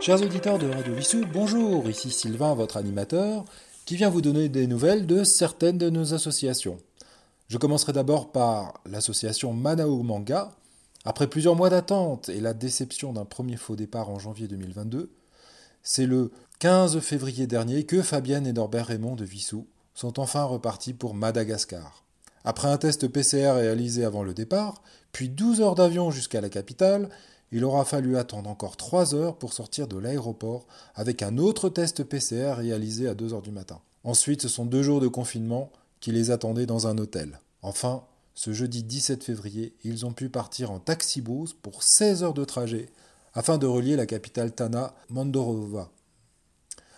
Chers 0.00 0.22
auditeurs 0.22 0.58
de 0.58 0.66
Radio 0.66 0.94
Vissou, 0.94 1.26
bonjour, 1.30 1.86
ici 1.90 2.10
Sylvain, 2.10 2.54
votre 2.54 2.78
animateur, 2.78 3.44
qui 3.84 3.96
vient 3.96 4.08
vous 4.08 4.22
donner 4.22 4.48
des 4.48 4.66
nouvelles 4.66 5.06
de 5.06 5.24
certaines 5.24 5.76
de 5.76 5.90
nos 5.90 6.14
associations. 6.14 6.78
Je 7.48 7.58
commencerai 7.58 7.92
d'abord 7.92 8.32
par 8.32 8.80
l'association 8.86 9.52
Manao 9.52 10.02
Manga. 10.02 10.52
Après 11.04 11.26
plusieurs 11.26 11.54
mois 11.54 11.68
d'attente 11.68 12.30
et 12.30 12.40
la 12.40 12.54
déception 12.54 13.12
d'un 13.12 13.26
premier 13.26 13.58
faux 13.58 13.76
départ 13.76 14.08
en 14.08 14.18
janvier 14.18 14.48
2022, 14.48 15.12
c'est 15.82 16.06
le 16.06 16.30
15 16.60 17.00
février 17.00 17.46
dernier 17.46 17.84
que 17.84 18.00
Fabienne 18.00 18.46
et 18.46 18.54
Norbert 18.54 18.86
Raymond 18.86 19.16
de 19.16 19.26
Vissou 19.26 19.66
sont 19.92 20.18
enfin 20.18 20.44
repartis 20.44 20.94
pour 20.94 21.14
Madagascar. 21.14 22.04
Après 22.44 22.68
un 22.68 22.78
test 22.78 23.06
PCR 23.06 23.50
réalisé 23.50 24.06
avant 24.06 24.22
le 24.22 24.32
départ, 24.32 24.82
puis 25.12 25.28
12 25.28 25.60
heures 25.60 25.74
d'avion 25.74 26.10
jusqu'à 26.10 26.40
la 26.40 26.48
capitale, 26.48 27.10
il 27.52 27.64
aura 27.64 27.84
fallu 27.84 28.16
attendre 28.16 28.48
encore 28.48 28.76
3 28.76 29.14
heures 29.14 29.36
pour 29.36 29.52
sortir 29.52 29.88
de 29.88 29.98
l'aéroport 29.98 30.66
avec 30.94 31.22
un 31.22 31.38
autre 31.38 31.68
test 31.68 32.04
PCR 32.04 32.54
réalisé 32.56 33.08
à 33.08 33.14
2 33.14 33.34
heures 33.34 33.42
du 33.42 33.50
matin. 33.50 33.80
Ensuite, 34.04 34.42
ce 34.42 34.48
sont 34.48 34.64
deux 34.64 34.82
jours 34.82 35.00
de 35.00 35.08
confinement 35.08 35.70
qui 36.00 36.12
les 36.12 36.30
attendaient 36.30 36.66
dans 36.66 36.86
un 36.86 36.96
hôtel. 36.98 37.40
Enfin, 37.62 38.04
ce 38.34 38.52
jeudi 38.52 38.82
17 38.82 39.22
février, 39.22 39.74
ils 39.84 40.06
ont 40.06 40.12
pu 40.12 40.28
partir 40.28 40.70
en 40.70 40.78
taxi-brousse 40.78 41.52
pour 41.52 41.82
16 41.82 42.22
heures 42.22 42.34
de 42.34 42.44
trajet 42.44 42.88
afin 43.34 43.58
de 43.58 43.66
relier 43.66 43.96
la 43.96 44.06
capitale 44.06 44.52
Tana, 44.52 44.94
Mandorova. 45.08 45.90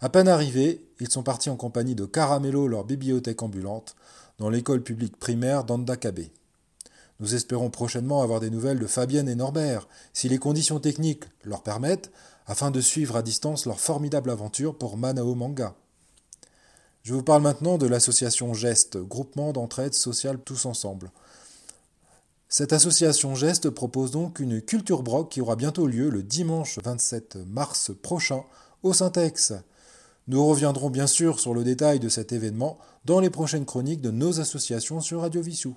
À 0.00 0.08
peine 0.08 0.28
arrivés, 0.28 0.86
ils 1.00 1.10
sont 1.10 1.22
partis 1.22 1.50
en 1.50 1.56
compagnie 1.56 1.94
de 1.94 2.04
Caramelo, 2.04 2.68
leur 2.68 2.84
bibliothèque 2.84 3.42
ambulante, 3.42 3.96
dans 4.38 4.50
l'école 4.50 4.82
publique 4.82 5.16
primaire 5.16 5.64
d'Andakabe. 5.64 6.20
Nous 7.20 7.34
espérons 7.34 7.70
prochainement 7.70 8.22
avoir 8.22 8.40
des 8.40 8.50
nouvelles 8.50 8.78
de 8.78 8.86
Fabienne 8.86 9.28
et 9.28 9.34
Norbert, 9.34 9.88
si 10.12 10.28
les 10.28 10.38
conditions 10.38 10.80
techniques 10.80 11.24
leur 11.44 11.62
permettent, 11.62 12.10
afin 12.46 12.70
de 12.70 12.80
suivre 12.80 13.16
à 13.16 13.22
distance 13.22 13.66
leur 13.66 13.80
formidable 13.80 14.30
aventure 14.30 14.76
pour 14.76 14.96
Manao 14.96 15.34
Manga. 15.34 15.74
Je 17.02 17.14
vous 17.14 17.22
parle 17.22 17.42
maintenant 17.42 17.78
de 17.78 17.86
l'association 17.86 18.54
Geste, 18.54 18.96
groupement 18.96 19.52
d'entraide 19.52 19.94
sociale 19.94 20.38
tous 20.38 20.66
ensemble. 20.66 21.10
Cette 22.48 22.72
association 22.72 23.34
Geste 23.34 23.68
propose 23.70 24.10
donc 24.10 24.40
une 24.40 24.62
culture 24.62 25.02
broc 25.02 25.30
qui 25.30 25.40
aura 25.40 25.56
bientôt 25.56 25.86
lieu 25.86 26.08
le 26.08 26.22
dimanche 26.22 26.78
27 26.82 27.38
mars 27.46 27.90
prochain 28.02 28.44
au 28.82 28.92
Syntex. 28.92 29.52
Nous 30.28 30.46
reviendrons 30.46 30.88
bien 30.88 31.06
sûr 31.06 31.40
sur 31.40 31.52
le 31.52 31.64
détail 31.64 32.00
de 32.00 32.08
cet 32.08 32.32
événement 32.32 32.78
dans 33.04 33.20
les 33.20 33.30
prochaines 33.30 33.66
chroniques 33.66 34.00
de 34.00 34.10
nos 34.10 34.40
associations 34.40 35.00
sur 35.00 35.20
Radio 35.20 35.42
Vissou. 35.42 35.76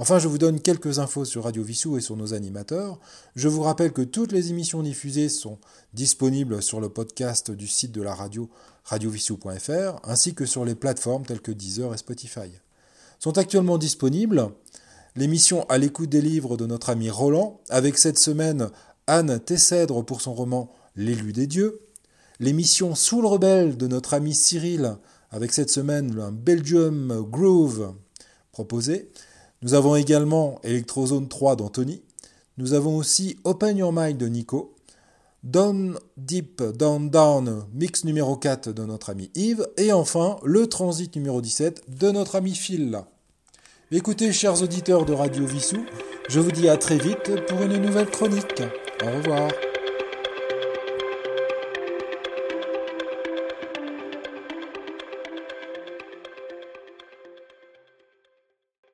Enfin, 0.00 0.20
je 0.20 0.28
vous 0.28 0.38
donne 0.38 0.60
quelques 0.60 1.00
infos 1.00 1.24
sur 1.24 1.42
Radio 1.42 1.64
Vissou 1.64 1.98
et 1.98 2.00
sur 2.00 2.16
nos 2.16 2.32
animateurs. 2.32 3.00
Je 3.34 3.48
vous 3.48 3.62
rappelle 3.62 3.92
que 3.92 4.02
toutes 4.02 4.30
les 4.30 4.50
émissions 4.50 4.80
diffusées 4.80 5.28
sont 5.28 5.58
disponibles 5.92 6.62
sur 6.62 6.80
le 6.80 6.88
podcast 6.88 7.50
du 7.50 7.66
site 7.66 7.90
de 7.90 8.02
la 8.02 8.14
radio 8.14 8.48
radiovissou.fr 8.84 9.98
ainsi 10.04 10.34
que 10.34 10.46
sur 10.46 10.64
les 10.64 10.76
plateformes 10.76 11.26
telles 11.26 11.40
que 11.40 11.50
Deezer 11.50 11.92
et 11.92 11.96
Spotify. 11.96 12.48
Sont 13.18 13.38
actuellement 13.38 13.76
disponibles 13.76 14.52
l'émission 15.16 15.66
À 15.68 15.78
l'écoute 15.78 16.10
des 16.10 16.22
livres 16.22 16.56
de 16.56 16.66
notre 16.66 16.90
ami 16.90 17.10
Roland, 17.10 17.60
avec 17.68 17.98
cette 17.98 18.20
semaine 18.20 18.70
Anne 19.08 19.40
Tessèdre 19.40 20.04
pour 20.04 20.20
son 20.20 20.32
roman 20.32 20.72
L'élu 20.94 21.32
des 21.32 21.48
dieux, 21.48 21.80
l'émission 22.38 22.94
Sous 22.94 23.20
le 23.20 23.26
rebelle 23.26 23.76
de 23.76 23.88
notre 23.88 24.14
ami 24.14 24.32
Cyril, 24.32 24.96
avec 25.32 25.52
cette 25.52 25.70
semaine 25.70 26.20
un 26.20 26.30
Belgium 26.30 27.26
Groove 27.28 27.94
proposé, 28.52 29.10
nous 29.62 29.74
avons 29.74 29.96
également 29.96 30.60
Electrozone 30.62 31.28
3 31.28 31.56
d'Anthony. 31.56 32.02
Nous 32.58 32.74
avons 32.74 32.96
aussi 32.96 33.36
Open 33.44 33.76
Your 33.76 33.92
Mind 33.92 34.16
de 34.16 34.26
Nico. 34.26 34.74
Down 35.44 35.98
Deep 36.16 36.62
Down 36.62 37.10
Down 37.10 37.64
mix 37.72 38.04
numéro 38.04 38.36
4 38.36 38.72
de 38.72 38.84
notre 38.84 39.10
ami 39.10 39.30
Yves. 39.34 39.66
Et 39.76 39.92
enfin, 39.92 40.38
le 40.44 40.66
transit 40.66 41.14
numéro 41.16 41.40
17 41.40 41.84
de 41.88 42.10
notre 42.10 42.36
ami 42.36 42.54
Phil. 42.54 43.00
Écoutez, 43.90 44.32
chers 44.32 44.62
auditeurs 44.62 45.04
de 45.04 45.12
Radio 45.14 45.46
Vissou, 45.46 45.84
je 46.28 46.40
vous 46.40 46.52
dis 46.52 46.68
à 46.68 46.76
très 46.76 46.98
vite 46.98 47.46
pour 47.46 47.62
une 47.62 47.78
nouvelle 47.78 48.10
chronique. 48.10 48.62
Au 49.02 49.06
revoir. 49.06 49.50